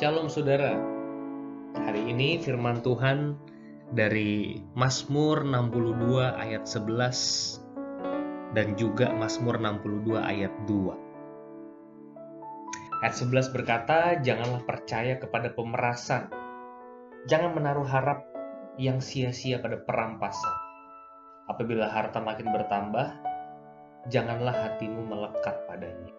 [0.00, 0.80] Shalom saudara.
[1.76, 3.36] Hari ini firman Tuhan
[3.92, 10.96] dari Mazmur 62 ayat 11 dan juga Mazmur 62 ayat 2.
[13.04, 16.32] Ayat 11 berkata, "Janganlah percaya kepada pemerasan.
[17.28, 18.24] Jangan menaruh harap
[18.80, 20.56] yang sia-sia pada perampasan.
[21.44, 23.20] Apabila harta makin bertambah,
[24.08, 26.16] janganlah hatimu melekat padanya."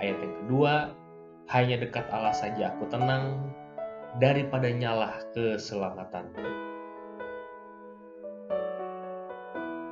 [0.00, 1.04] Ayat yang kedua,
[1.46, 3.54] hanya dekat Allah saja aku tenang,
[4.18, 6.42] daripada nyalah keselamatanku.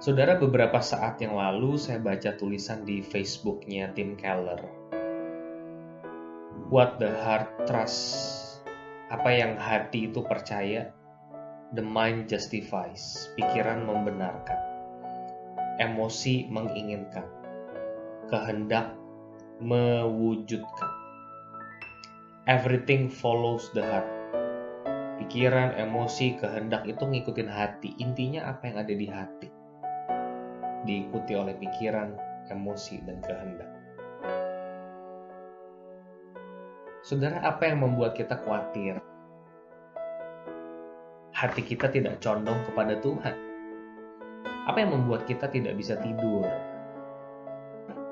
[0.00, 4.60] Saudara, beberapa saat yang lalu saya baca tulisan di Facebooknya Tim Keller.
[6.72, 8.16] What the heart trust,
[9.12, 10.88] apa yang hati itu percaya,
[11.76, 14.56] the mind justifies, pikiran membenarkan,
[15.82, 17.26] emosi menginginkan,
[18.30, 18.96] kehendak
[19.60, 20.99] mewujudkan.
[22.50, 24.10] Everything follows the heart.
[25.22, 27.94] Pikiran, emosi, kehendak itu ngikutin hati.
[28.02, 29.48] Intinya apa yang ada di hati.
[30.82, 32.10] Diikuti oleh pikiran,
[32.50, 33.70] emosi, dan kehendak.
[37.06, 38.98] Saudara, apa yang membuat kita khawatir?
[41.30, 43.36] Hati kita tidak condong kepada Tuhan.
[44.66, 46.50] Apa yang membuat kita tidak bisa tidur?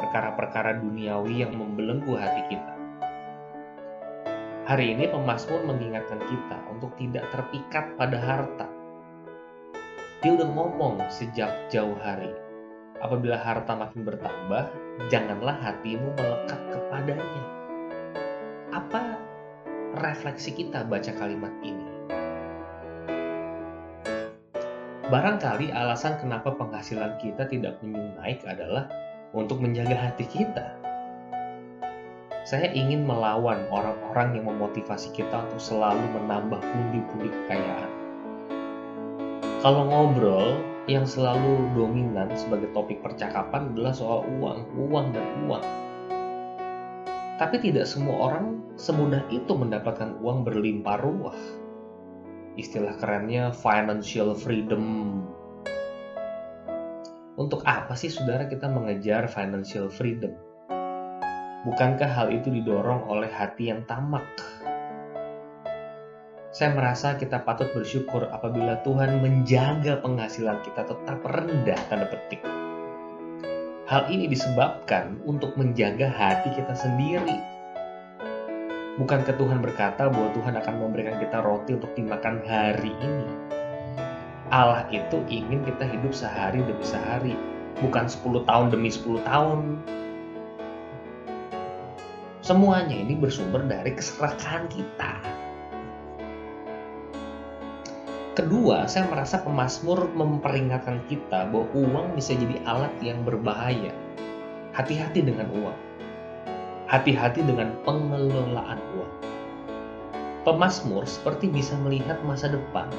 [0.00, 2.79] perkara-perkara duniawi yang membelenggu hati kita.
[4.70, 8.70] Hari ini pemazmur mengingatkan kita untuk tidak terpikat pada harta.
[10.22, 12.30] Dia udah ngomong sejak jauh hari,
[13.02, 14.70] apabila harta makin bertambah,
[15.10, 17.44] janganlah hatimu melekat kepadanya.
[18.70, 19.18] Apa
[20.06, 21.90] refleksi kita baca kalimat ini?
[25.10, 28.86] Barangkali alasan kenapa penghasilan kita tidak kunjung naik adalah
[29.34, 30.79] untuk menjaga hati kita.
[32.50, 37.90] Saya ingin melawan orang-orang yang memotivasi kita untuk selalu menambah pundi-pundi kekayaan.
[39.62, 40.58] Kalau ngobrol,
[40.90, 45.62] yang selalu dominan sebagai topik percakapan adalah soal uang, uang, dan uang.
[47.38, 51.38] Tapi tidak semua orang semudah itu mendapatkan uang berlimpah ruah.
[52.58, 55.06] Istilah kerennya financial freedom
[57.38, 60.49] untuk apa sih saudara kita mengejar financial freedom?
[61.60, 64.24] Bukankah hal itu didorong oleh hati yang tamak?
[66.56, 72.40] Saya merasa kita patut bersyukur apabila Tuhan menjaga penghasilan kita tetap rendah tanda petik.
[73.84, 77.36] Hal ini disebabkan untuk menjaga hati kita sendiri.
[78.96, 83.28] Bukankah Tuhan berkata bahwa Tuhan akan memberikan kita roti untuk dimakan hari ini?
[84.48, 87.36] Allah itu ingin kita hidup sehari demi sehari,
[87.84, 89.60] bukan 10 tahun demi 10 tahun.
[92.50, 95.22] Semuanya ini bersumber dari keserakahan kita.
[98.34, 103.94] Kedua, saya merasa pemazmur memperingatkan kita bahwa uang bisa jadi alat yang berbahaya.
[104.74, 105.78] Hati-hati dengan uang.
[106.90, 109.14] Hati-hati dengan pengelolaan uang.
[110.42, 112.90] Pemazmur seperti bisa melihat masa depan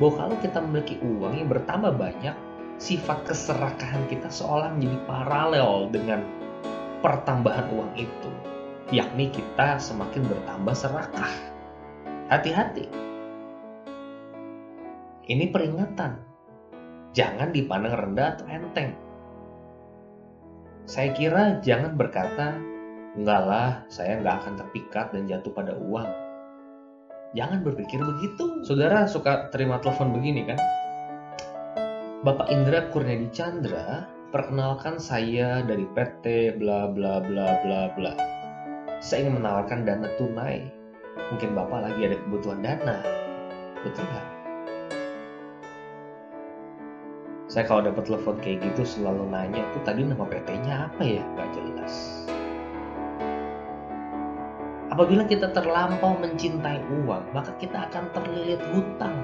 [0.00, 2.32] bahwa kalau kita memiliki uang yang bertambah banyak,
[2.80, 6.24] sifat keserakahan kita seolah menjadi paralel dengan
[7.04, 8.32] pertambahan uang itu,
[8.94, 11.32] yakni kita semakin bertambah serakah.
[12.30, 12.86] Hati-hati.
[15.26, 16.22] Ini peringatan.
[17.14, 18.94] Jangan dipandang rendah atau enteng.
[20.86, 22.54] Saya kira jangan berkata,
[23.18, 26.26] enggak lah, saya nggak akan terpikat dan jatuh pada uang
[27.34, 28.64] Jangan berpikir begitu.
[28.64, 30.58] Saudara suka terima telepon begini kan?
[32.24, 38.35] Bapak Indra Kurniadi Chandra, perkenalkan saya dari PT bla bla bla bla bla.
[39.00, 40.72] Saya ingin menawarkan dana tunai.
[41.32, 42.96] Mungkin Bapak lagi ada kebutuhan dana.
[43.84, 44.26] Betul nggak?
[47.46, 51.22] Saya kalau dapat telepon kayak gitu selalu nanya, tuh tadi nama PT-nya apa ya?
[51.38, 51.94] Gak jelas.
[54.90, 59.16] Apabila kita terlampau mencintai uang, maka kita akan terlilit hutang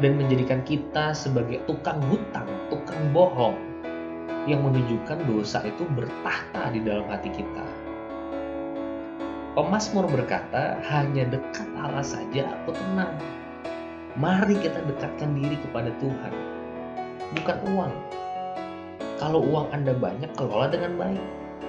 [0.00, 3.56] dan menjadikan kita sebagai tukang hutang, tukang bohong
[4.48, 7.89] yang menunjukkan dosa itu bertahta di dalam hati kita.
[9.50, 13.18] Pemasmur berkata, hanya dekat Allah saja aku tenang.
[14.14, 16.34] Mari kita dekatkan diri kepada Tuhan,
[17.34, 17.94] bukan uang.
[19.18, 21.24] Kalau uang Anda banyak, kelola dengan baik.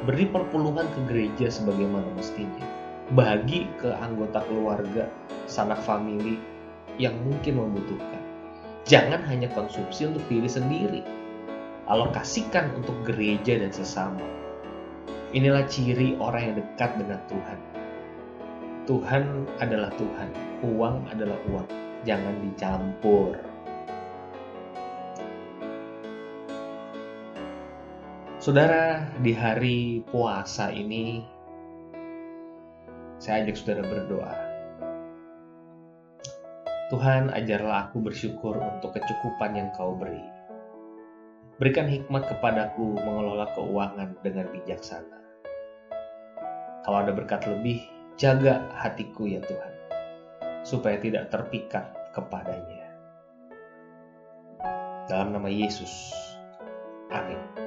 [0.06, 2.81] Beri perpuluhan ke gereja sebagaimana mestinya
[3.12, 5.12] bagi ke anggota keluarga,
[5.44, 6.39] sanak famili
[6.95, 8.22] yang mungkin membutuhkan.
[8.88, 11.01] Jangan hanya konsumsi untuk diri sendiri.
[11.92, 14.24] Alokasikan untuk gereja dan sesama.
[15.31, 17.60] Inilah ciri orang yang dekat dengan Tuhan.
[18.83, 19.24] Tuhan
[19.63, 20.30] adalah Tuhan,
[20.60, 21.68] uang adalah uang.
[22.04, 23.39] Jangan dicampur.
[28.44, 31.24] Saudara, di hari puasa ini
[33.16, 34.34] saya ajak saudara berdoa.
[36.92, 40.40] Tuhan, ajarlah aku bersyukur untuk kecukupan yang kau beri.
[41.62, 45.22] Berikan hikmat kepadaku mengelola keuangan dengan bijaksana.
[46.81, 47.86] Kalau ada berkat lebih,
[48.18, 49.74] jaga hatiku ya Tuhan,
[50.66, 51.86] supaya tidak terpikat
[52.18, 52.90] kepadanya.
[55.06, 56.10] Dalam nama Yesus,
[57.13, 57.61] amin.